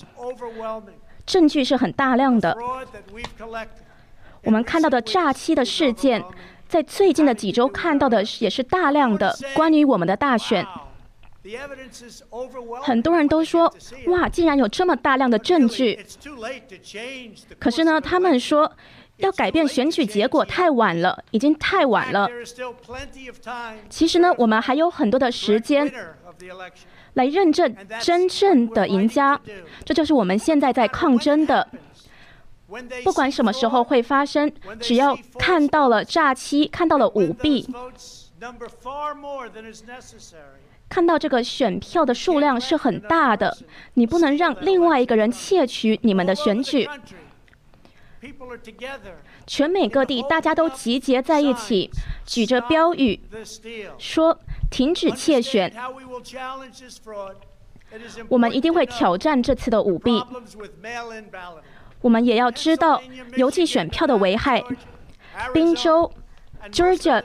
[1.26, 2.56] 证据是很大量的。
[4.44, 6.22] 我们看到的诈欺的事件。
[6.68, 10.66] 在最近的几周看到的也是大量的关于我们的大选，
[12.82, 13.72] 很多人都说
[14.08, 16.04] 哇，竟然有这么大量的证据。
[17.58, 18.70] 可是呢，他们说
[19.18, 22.28] 要改变选举结果太晚了，已经太晚了。
[23.88, 25.90] 其实呢，我们还有很多的时间
[27.14, 29.40] 来认证真正的赢家，
[29.84, 31.66] 这就是我们现在在抗争的。
[33.04, 37.68] 不管什么时候会发生，只要看到了诈欺，看到了舞弊，
[40.88, 43.56] 看到这个选票的数量是很大的，
[43.94, 46.88] 你不能让另外一个人窃取你们的选举。
[49.46, 51.88] 全美各地大家都集结在一起，
[52.24, 53.20] 举着标语
[53.98, 55.72] 说停止窃选。
[58.28, 60.20] 我们一定会挑战这次的舞弊。
[62.00, 63.02] 我们也要知道
[63.36, 64.62] 邮寄选票的危害。
[65.52, 66.10] 宾州、
[66.70, 67.22] Georgia，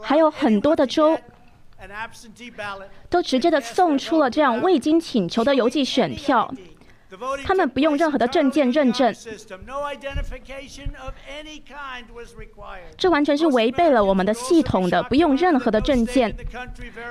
[0.00, 1.18] 还有很多的州，
[3.08, 6.52] 都直接的送出了这样未经请求的邮寄选票。
[7.44, 9.14] 他们不用任何的证件认证，
[12.96, 16.34] 这完全是违背了我们的系统的，不用任何的证件。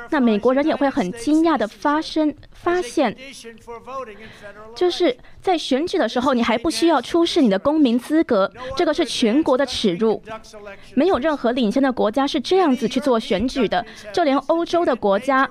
[0.10, 3.16] 那美国人也会很惊讶的发生发现，
[4.76, 10.22] 就是在选举的时候，你还不需要出示你的公民资格，这个是全国的耻辱。
[10.96, 15.50] 没有任何领先的国家是这样子去做选举的，就连欧洲的国家。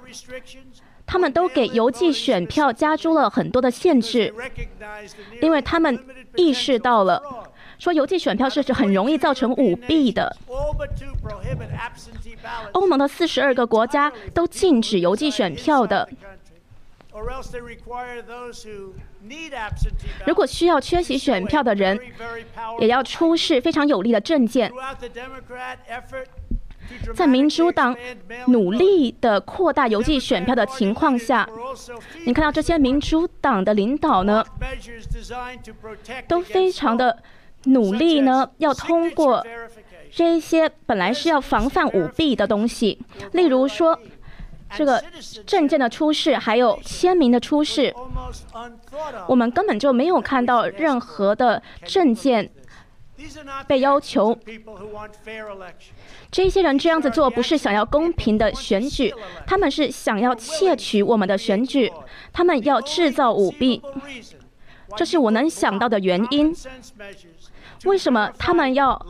[1.10, 4.32] 他们都给邮寄选票加诸了很多的限制，
[5.42, 5.98] 因为他们
[6.36, 7.20] 意识到了，
[7.80, 10.36] 说邮寄选票是很容易造成舞弊的。
[12.70, 16.08] 欧盟的四十二个国家都禁止邮寄选票的。
[20.24, 21.98] 如果需要缺席选票的人，
[22.78, 24.72] 也要出示非常有力的证件。
[27.14, 27.96] 在民主党
[28.46, 31.48] 努力的扩大邮寄选票的情况下，
[32.26, 34.44] 你看到这些民主党的领导呢，
[36.28, 37.22] 都非常的
[37.64, 39.44] 努力呢，要通过
[40.10, 42.98] 这些本来是要防范舞弊的东西，
[43.32, 43.98] 例如说
[44.74, 45.02] 这个
[45.46, 47.94] 证件的出示，还有签名的出示，
[49.28, 52.50] 我们根本就没有看到任何的证件
[53.66, 54.36] 被要求。
[56.30, 59.12] 这些人这样子做不是想要公平的选举，
[59.46, 61.92] 他们是想要窃取我们的选举，
[62.32, 63.82] 他们要制造舞弊，
[64.96, 66.54] 这是我能想到的原因。
[67.84, 69.04] 为什么他们要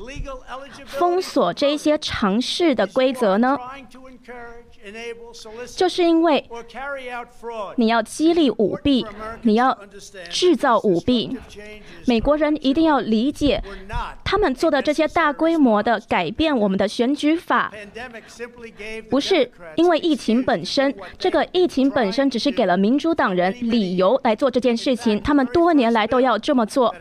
[0.86, 3.58] 封锁这些尝试的规则呢？
[5.76, 6.48] 就是因为
[7.76, 9.06] 你要激励舞弊，
[9.42, 9.78] 你要
[10.30, 11.36] 制造舞弊。
[12.06, 13.62] 美国人一定要理解，
[14.24, 17.72] 他们做的这些大规模的改变我们的选举法，
[19.08, 20.94] 不是因为疫情本身。
[21.18, 26.94] 这个疫情本身只是给了民主党人理由来做这件事情，他们多年来都要这么做。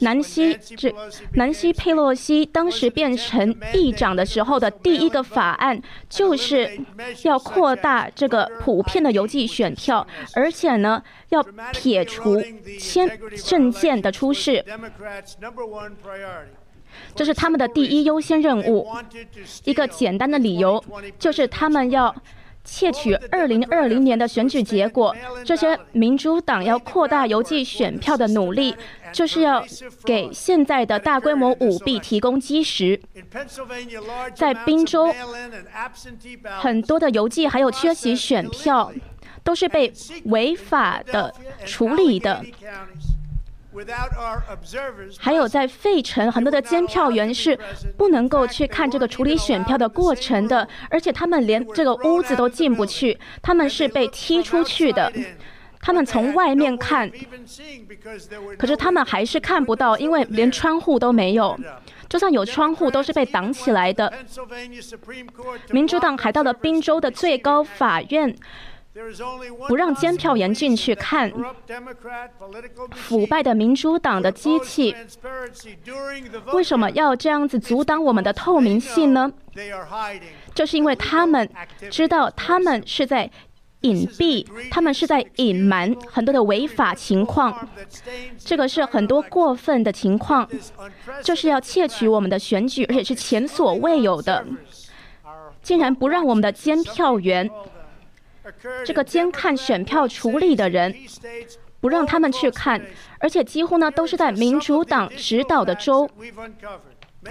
[0.00, 0.94] 南希这
[1.32, 6.78] 南希佩洛西当时变成议长的时候的第一个法案，就是
[7.24, 12.42] 要扩大这个普遍的邮寄选票，而且呢，要撇除
[12.78, 13.10] 签
[13.44, 14.64] 证件的出示，
[17.14, 18.88] 这是他们的第一优先任务。
[19.64, 20.82] 一个简单的理由
[21.18, 22.14] 就是他们要。
[22.68, 28.74] 窃取二零二零年的选举结果，这些民主党要扩大邮寄选票的努力，
[29.16, 29.64] 就是要
[30.04, 33.00] 给现在的大规模舞弊提供基石。
[34.34, 35.10] 在宾州，
[36.60, 38.92] 很多的邮寄还有缺席选票，
[39.42, 39.90] 都是被
[40.26, 41.32] 违法的
[41.64, 42.44] 处理的。
[45.18, 47.58] 还有在费城，很多的监票员是
[47.96, 55.10] 不能够去看这个处理选票的过程的，而且他们连这个屋子都进不去，他们是被踢出去的。
[55.80, 57.10] 他们从外面看，
[58.58, 61.58] 可是他们还是看不到，因为连窗户都没有，
[62.08, 64.12] 就算有窗户都是被挡起来的。
[65.70, 68.34] 民主党还到了宾州的最高法院。
[69.68, 71.30] 不让监票员进去看
[72.94, 74.96] 腐败的民主党的机器，
[76.54, 79.30] 为什么要这样子阻挡我们的透明性呢？
[80.54, 81.46] 就是因为他们
[81.90, 83.30] 知道他们是在
[83.82, 87.68] 隐蔽，他们是在隐瞒很多的违法情况，
[88.38, 90.48] 这个是很多过分的情况，
[91.22, 94.44] 就是要窃取我们的选举，而且是前所未有的，
[95.62, 97.48] 竟然不让我们的监票员。
[98.84, 100.94] 这个监看选票处理的人
[101.80, 102.80] 不让他们去看，
[103.18, 106.08] 而且几乎呢都是在民主党指导的州。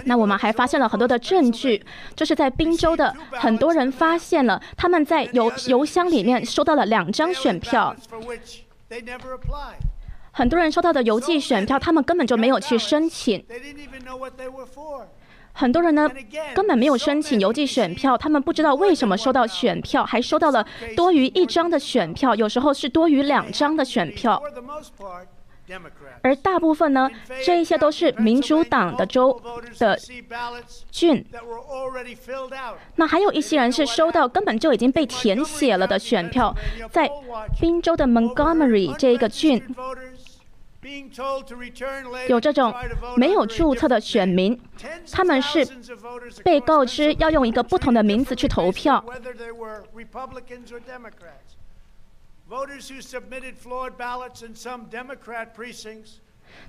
[0.04, 7.94] 那我们还发现了很多的证据，就是在宾州的很多人发现了他们在邮邮箱里面收到了两张选票，
[10.32, 13.44] 很多人收到的邮寄选票，他们根本就没有去申请。
[15.58, 16.06] 很多人呢
[16.54, 24.42] 根本没有申请邮寄选票，他们不知道为什么收到选票，还收到了多余一张的选票，有时候是多余两张的选票。
[26.22, 27.10] 而大部分呢，
[27.44, 29.40] 这一些都是民主党的州
[29.78, 29.98] 的
[30.90, 31.24] 郡。
[32.96, 36.54] 那还有一些人是收到根本就已经被填写了的选票，
[36.90, 37.10] 在
[37.60, 39.62] 宾州的 Montgomery 这一个郡。
[42.28, 42.72] 有这种
[43.16, 44.56] 没有注册的选民，
[45.10, 45.66] 他们是
[46.44, 49.04] 被告知要用一个不同的名字去投票。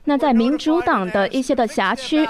[0.06, 2.26] 那在民主党的一些的辖区。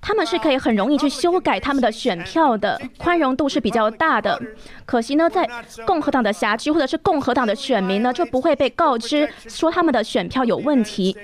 [0.00, 4.40] 他们是可以很容易去修改他们的选票的，宽容度是比较大的。
[4.86, 5.48] 可惜呢，在
[5.86, 11.16] 共和党的辖区或者是共和党的选民呢，就不会被告知说他们的选票有问题。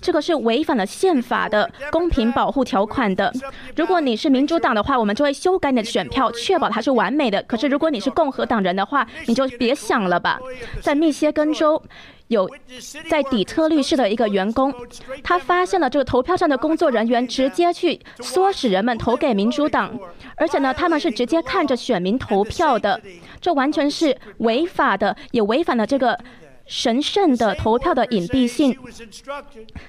[0.00, 3.32] 这个是违反了宪法的公平保护条款的。
[3.76, 7.42] 如果你是民主党的话，我们就会修改你的选票，确保它是完美的。
[7.44, 10.40] 可是如果你是共和党人的话，你就别想了吧。
[10.80, 11.80] 在密歇根州。
[12.28, 12.48] 有
[13.08, 14.72] 在底特律市的一个员工，
[15.22, 19.98] 他发现了这个投票站的工作人员直接去唆使人们投给民主党，
[20.36, 23.00] 而且呢，他们是直接看着选民投票的，
[23.40, 26.18] 这完全是违法的，也违反了这个
[26.66, 28.76] 神圣的投票的隐蔽性。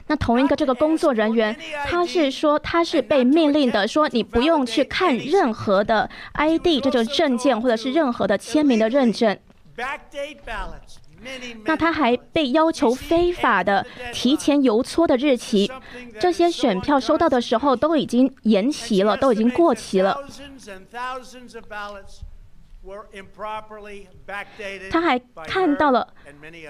[0.05, 9.35] 那同一个这个工作人员，他是说他是被命令的，说你不用去看任何的 ID 这种证件或者是任何的签名的认证。
[11.65, 15.71] 那他还被要求非法的提前邮戳的日期，
[16.19, 20.17] 这些选票收到的时候都已经延期了，都已经过期了。
[24.89, 26.07] 他还看到了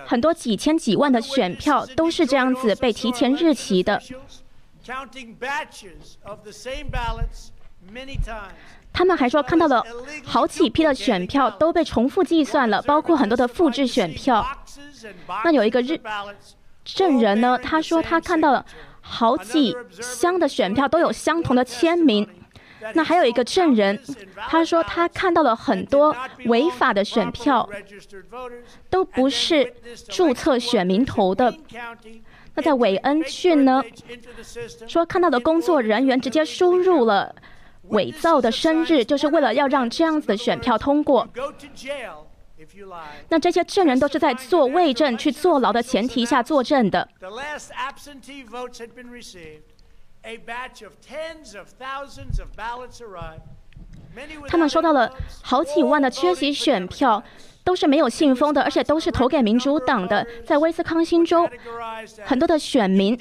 [0.06, 4.02] 很多几千几万的选票都是这样子被提前日期的。
[8.98, 9.86] 他们还说看到了
[10.26, 14.44] 好几批的选票都被重复计算了，包括很多的复制选票。
[15.44, 16.02] 那有一个日
[16.84, 18.66] 证人呢，他说他看到了
[19.02, 22.28] 好几箱的选票都有相同的签名。
[22.96, 24.02] 那还有一个证人，
[24.50, 26.16] 他说他看到了很多
[26.48, 27.70] 违法的选票，
[28.90, 29.76] 都不是
[30.10, 31.54] 注册选民投的。
[32.56, 33.84] 那在韦恩郡呢，
[34.88, 37.36] 说看到的工作人员直接输入了。
[37.90, 41.28] 伪造的生日，就是为了要让这样子的选票通过。
[43.30, 47.08] 那这些证人都是在做伪证、去坐牢的前提下作证的。
[54.48, 55.10] 他们收到了
[55.44, 57.24] 好几万的缺席选票，
[57.64, 60.26] 都是没有信封的，而且都是投给民主党的。
[60.46, 61.48] 在威斯康星州，
[62.26, 63.18] 很多的选民。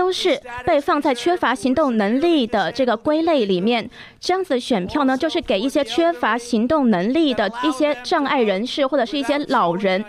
[0.00, 3.90] 都是被放在缺乏行动能力的这个归类里面。
[4.18, 10.02] 这样子的选票呢，就是给一些缺乏行动能力的一些障碍人士或者是一些老人，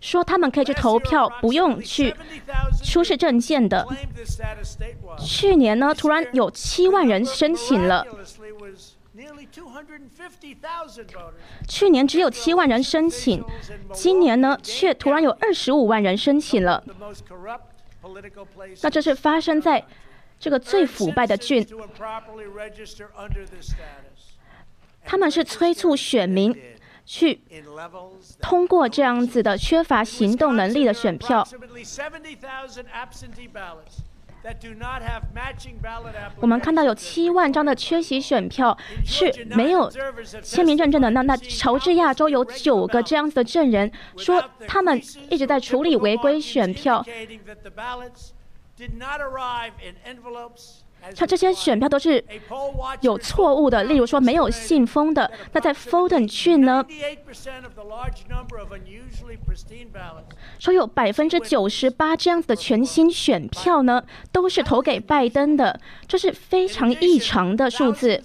[0.00, 2.14] 说他们可以去投票，不用去
[2.82, 3.86] 出示证件的。
[5.18, 8.06] 去年呢，突然有七万人申请了。
[11.68, 13.44] 去年只有七万人申请，
[13.92, 16.82] 今年呢，却突然有二十五万人申请了。
[18.82, 19.84] 那这是发生在
[20.38, 21.66] 这个最腐败的郡，
[25.04, 26.54] 他们是催促选民
[27.06, 27.40] 去
[28.40, 31.46] 通过这样子的缺乏行动能力的选票。
[36.40, 39.90] 我们看到有七万张的缺席选票是没有
[40.42, 41.08] 签名认证的。
[41.10, 47.02] 那那乔治亚州有九个这样子的证人说，他们一直在处理违规选票。
[51.14, 52.24] 像这些选票都是
[53.00, 55.30] 有错误的，例如说没有信封的。
[55.52, 56.84] 那在 Fulton 郡呢，
[60.58, 64.02] 说有百分之九十八这样子的全新选票呢，
[64.32, 68.22] 都是投给拜登的，这是非常异常的数字。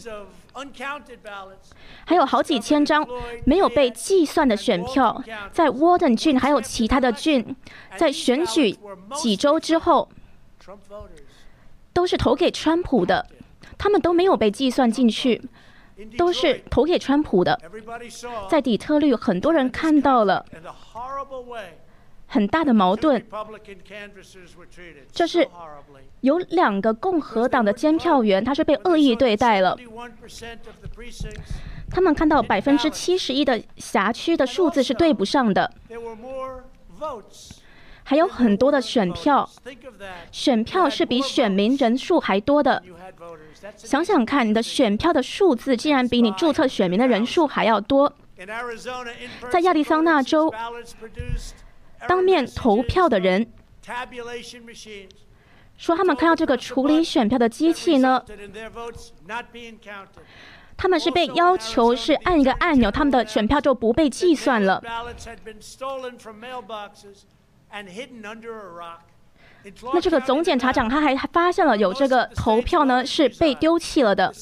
[2.05, 3.05] 还有好几千张
[3.45, 5.23] 没有被计算的选票，
[5.53, 7.55] 在 Warden 郡还有其他的郡，
[7.97, 8.77] 在选举
[9.15, 10.09] 几周之后。
[11.99, 13.27] 都是投给川普的，
[13.77, 15.41] 他们都没有被计算进去，
[16.17, 17.59] 都是投给川普的。
[18.49, 20.45] 在底特律，很多人看到了
[22.25, 23.21] 很大的矛盾，
[25.11, 25.45] 就是
[26.21, 29.77] 有两个共和党的监票员，他是被恶意对待了。
[31.91, 35.69] 他们看到百分之七十一的辖区的数字是对不上的。
[38.09, 39.47] 还有很多的选票，
[40.31, 42.81] 选票是比选民人数还多的。
[43.77, 48.11] 想想看，你的选票的数字竟然比你注册选民的人数还要多。
[49.51, 50.51] 在亚利桑那州，
[52.07, 53.45] 当面投票的人
[55.77, 58.25] 说，他们看到这个处理选票的机器呢，
[60.75, 64.81] 他们是被要求是按一个按钮，他们的选票就不被计算了。
[69.93, 74.33] 那这个总检察长他还发现了有这个投票呢是被丢弃了的。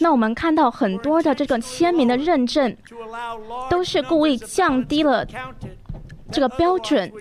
[0.00, 2.76] 那我们看到很多的这个签名的认证
[3.70, 5.24] 都是故意降低了
[6.32, 7.12] 这个标准。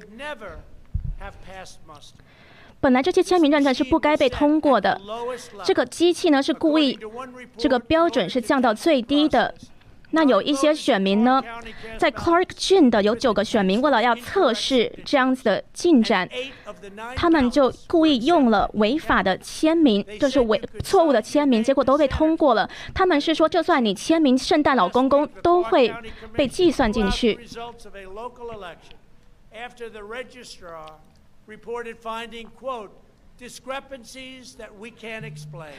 [2.80, 5.00] 本来这些签名认证是不该被通过的，
[5.64, 6.98] 这个机器呢是故意
[7.56, 9.54] 这个标准是降到最低的。
[10.12, 11.42] 那有一些选民呢，
[11.98, 16.30] 在 Clark 郡的有九个选民，为了要测试这样子的进展，
[17.16, 22.70] 他们就故意用了违法的签名，就是违错误的签名，结果都被通过了。
[22.94, 25.94] 他们是说，就算你签名圣诞老公公，都会
[26.34, 27.40] 被计算进去。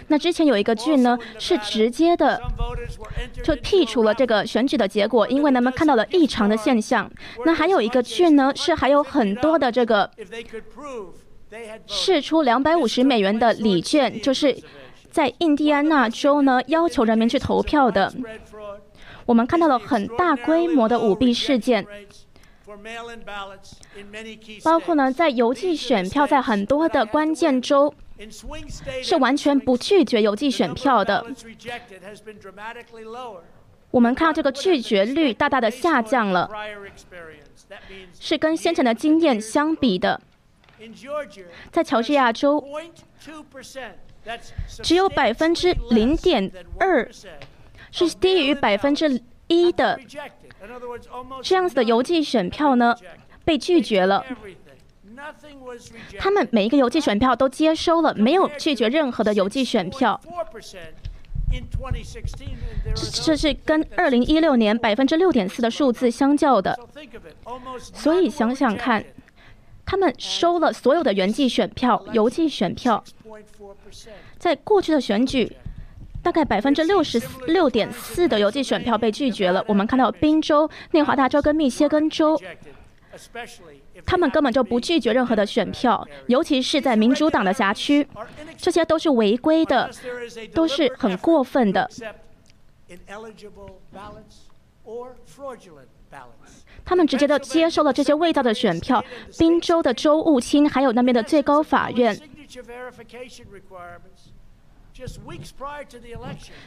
[0.08, 2.40] 那之前有一个郡呢，是直接的
[3.44, 7.08] 就剔除了这个选举的结果，因为他们看到了异常的现象。
[7.44, 10.10] 那还有一个郡呢，是还有很多的这个
[11.86, 14.56] 试出两百五十美元的礼券，就是
[15.10, 18.12] 在印第安纳州呢要求人民去投票的。
[19.24, 21.86] 我们看到了很大规模的舞弊事件。
[24.62, 27.92] 包括呢，在邮寄选票，在很多的关键州
[29.02, 31.24] 是完全不拒绝邮寄选票的。
[33.90, 36.48] 我们看到这个拒绝率大大的下降了，
[38.18, 40.20] 是跟先前的经验相比的。
[41.70, 42.64] 在乔治亚州，
[44.82, 46.50] 只有百分之零点
[46.80, 47.08] 二
[47.90, 50.00] 是低于百分之一的。
[51.42, 52.94] 这样子的邮寄选票呢，
[53.44, 54.24] 被拒绝了。
[56.18, 60.20] 他们每一个邮寄选票都接收了，没有拒绝任何的邮寄选票。
[63.24, 66.78] 这是跟二零一六年百分之六点四的数字相较的。
[67.76, 69.04] 所以想想看，
[69.84, 73.02] 他们收了所有的原寄选票、邮寄选票。
[74.38, 75.56] 在过去的选举，
[76.22, 79.64] 大概百分之六十六点四的邮寄选票被拒绝了。
[79.66, 82.40] 我们看到宾州、内华达州跟密歇根州，
[84.06, 88.06] 他们根本就不拒绝任何的选票，尤其是在民主党的辖区，
[88.56, 89.90] 这些都是违规的，
[90.54, 91.90] 都是很过分的。
[96.84, 99.02] 他们直接的接收了这些伪造的选票。
[99.38, 102.14] 宾州的州务卿还有那边的最高法院，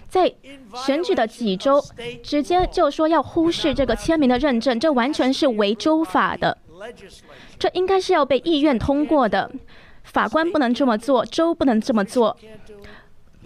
[0.10, 0.34] 在
[0.86, 1.84] 选举的几周，
[2.24, 6.58] 直接就说要忽视这个签名的认证，这完全是违州法的。
[7.58, 9.52] 这应该是要被议院通过的，
[10.04, 12.36] 法官不能这么做，州不能这么做，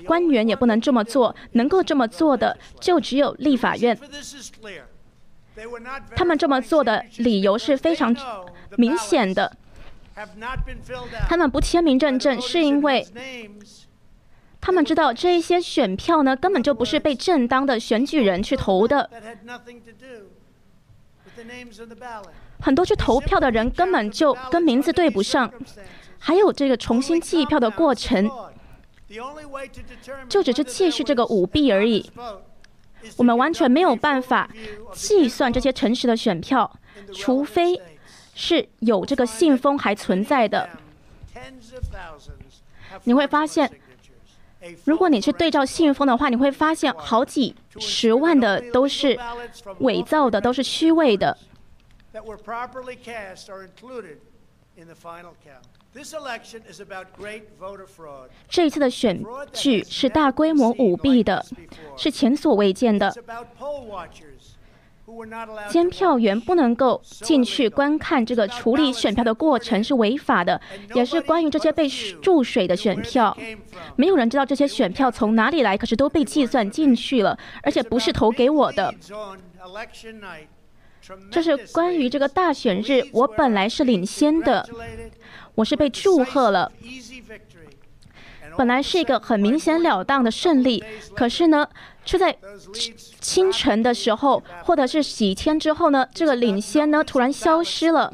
[0.06, 3.98] 官员也不能这么做，能够这么做的就只有立法院。
[6.16, 8.16] 他们这么做的理由是非常
[8.78, 9.56] 明显的。
[11.28, 13.06] 他们不签名认证，是因为
[14.62, 19.10] 他们知道这些选票呢，根本就不是被正当的选举人去投的。
[22.60, 25.52] 很多去投票的人根本就跟名字对不上，
[26.18, 28.30] 还有这个重新计票的过程，
[30.28, 32.12] 就只是继续这个舞弊而已。
[33.16, 34.50] 我们完全没有办法
[34.92, 36.70] 计算这些诚实的选票，
[37.14, 37.82] 除非
[38.36, 40.70] 是有这个信封还存在的。
[43.06, 43.72] 你会发现，
[44.84, 49.18] 如果你去对照信封的话，你会发现好几十万的都是
[49.80, 51.38] 伪造的，都是虚伪的。
[58.50, 61.46] 这一次的选举是大规模舞弊的，
[61.98, 63.14] 是前所未见的。
[65.70, 70.60] 监票员不能够进去观看这个处理选票的过程是违法的，
[70.94, 71.88] 也是关于这些被
[72.22, 73.36] 注水的选票。
[73.96, 78.94] 没有人知道这些选票从哪里来，可是都被计算进去了，而且不是投给我的。
[81.32, 84.68] 这是关于这个大选日，我本来是领先的，
[85.56, 86.72] 我是被祝贺了。
[88.60, 90.84] 本来是一个很明显了当的胜利，
[91.16, 91.66] 可是呢，
[92.04, 92.38] 却在
[93.22, 98.14] 清晨的时候，或者是几天之后呢，这个领先呢突然消失了，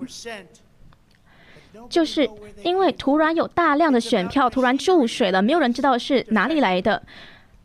[1.89, 2.29] 就是
[2.61, 7.01] 因为突然有大量的选票突然注水了，没有人知道是哪里来的，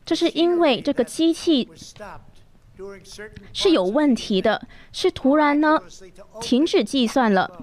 [0.06, 1.68] 这是因为这个机器。
[3.52, 5.78] 是有问题的，是突然呢
[6.40, 7.62] 停止计算了，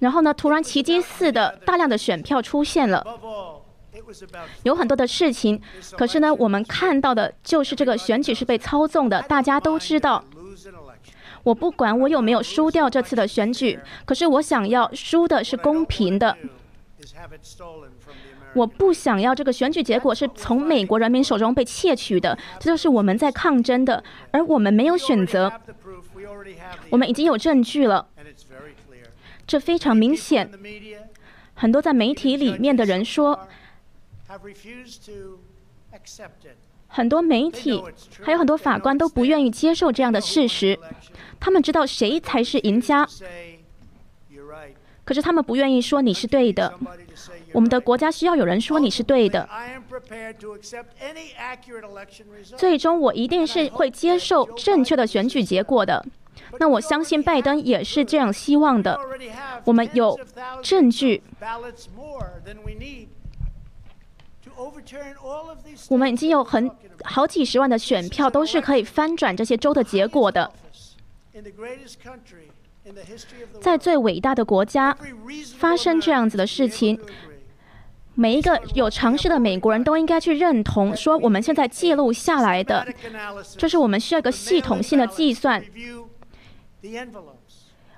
[0.00, 3.02] 然后呢突然奇迹似的大量的选票出现了，
[4.62, 5.60] 有很多的事情，
[5.96, 10.24] 可是呢我们看到的就是这个选举是被操纵的，大家都知道。
[11.42, 16.36] 我不管我有没有输掉这次的选举，可是我想要输的是公平的。
[18.54, 25.50] 我不想要这个选举结果是从美国人民手中被窃取的，这就是我们在抗争的，而我们没有选择。
[26.90, 28.06] 我们已经有证据了，
[29.46, 30.50] 这非常明显。
[31.54, 33.48] 很多在媒体里面的人说，
[36.88, 37.82] 很多媒体
[38.22, 40.78] 还有很多法官都不愿意接受这样的事实。
[41.40, 43.06] 他们知道谁才是赢家，
[45.04, 46.78] 可是他们不愿意说你是对的。
[47.52, 49.48] 我们的国家需要有人说你是对的。
[52.56, 56.04] 最终，我一定是会接受正确的选举结果的。
[56.58, 58.98] 那我相信拜登也是这样希望的。
[59.64, 60.18] 我们有
[60.62, 61.22] 证据，
[65.88, 66.70] 我们已经有很
[67.04, 70.50] 好几十万的选票，都是可以翻转这些州的结果的。
[73.60, 74.96] 在最伟大的国家
[75.58, 76.98] 发生这样子的事情。
[78.14, 82.86] 每一个有常识的美国人都应该去认同，说我们现在记录下来的，
[83.56, 85.64] 就是我们需要一个系统性的计算。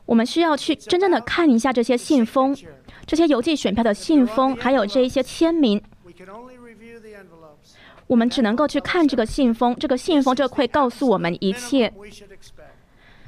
[0.07, 2.57] 我们需要去真正的看一下这些信封，
[3.05, 5.83] 这些邮寄选票的信封，还有这一些签名。
[8.07, 11.93] 我们只能够去看这个信封，这个信封就会告诉我们一切。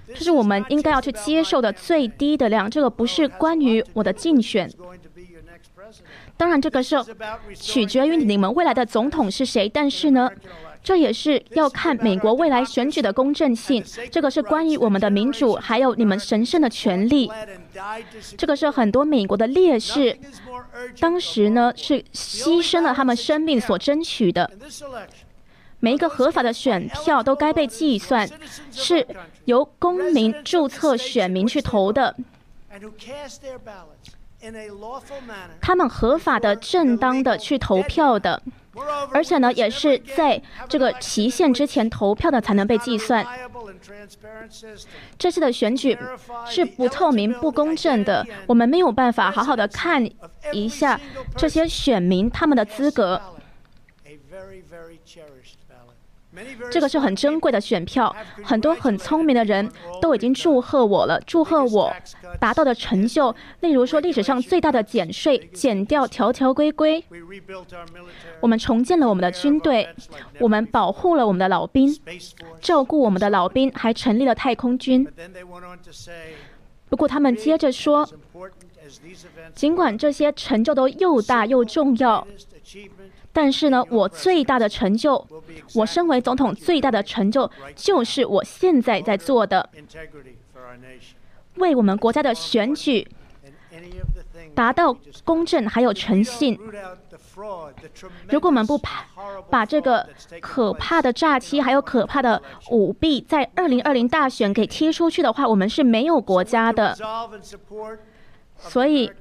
[0.09, 2.70] 这是我们应该要去接受的最低的量。
[2.70, 4.70] 这个不是关于我的竞选。
[6.37, 6.97] 当然，这个是
[7.55, 9.68] 取决于你们未来的总统是谁。
[9.68, 10.31] 但是呢，
[10.87, 13.82] 这也是要看美国未来选举的公正性。
[14.09, 17.28] 这个是关于我们的民主，还有你们神圣的权利。
[18.39, 20.16] 这个是很多美国的烈士，
[21.01, 24.49] 当时呢是牺牲了他们生命所争取的。
[25.80, 28.30] 每一个合法的选票都该被计算，
[28.70, 29.05] 是
[29.47, 32.14] 由公民注册选民去投的。
[35.61, 38.43] 他们合法的、正当的去投票的，
[39.12, 43.26] 而且呢，也是在这个期限之前投票的才能被计算。
[45.18, 45.99] 这次的选举
[46.47, 50.09] 是不透明、不公正的，我们没有办法好好的看
[50.53, 51.01] 一下
[51.37, 53.20] 这些选民他们的资格。
[56.70, 59.70] 这个是很珍贵的选票，很多很聪明的人
[60.01, 61.93] 都已经祝贺我了，祝贺我
[62.39, 63.34] 达到的成就。
[63.61, 67.05] 例如说，历史上最大的减税，减掉条条规规。
[68.41, 69.89] 我们重建了我们的军队，
[70.39, 71.97] 我们保护了我们的老兵，
[72.61, 75.07] 照顾我们的老兵，还成立了太空军。
[76.89, 78.09] 不过他们接着说，
[79.55, 82.26] 尽管这些成就都又大又重要。
[83.37, 85.22] 但是呢，我最大的成就，
[85.74, 89.68] 我身为总统最大的成就，就是我现在在做的，
[91.57, 93.07] 为我们国家的选举
[94.55, 96.59] 达到公正还有诚信。
[98.30, 99.05] 如果我们不把
[99.51, 100.09] 把这个
[100.41, 106.97] 可怕的诈欺还有可怕的舞弊在二零二零大选给踢出去的话，我们是没有国家的。
[108.57, 109.12] 所以，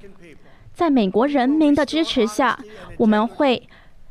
[0.72, 2.58] 在美国人民的支持下，
[2.96, 3.68] 我们会。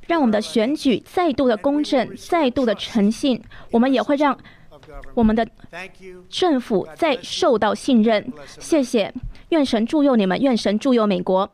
[0.07, 3.41] 让我们的选举再度的公正，再度的诚信，
[3.71, 4.37] 我们也会让
[5.13, 5.47] 我们的
[6.29, 8.31] 政府再受到信任。
[8.47, 9.13] 谢谢，
[9.49, 11.51] 愿神助佑你们，愿神助佑美国。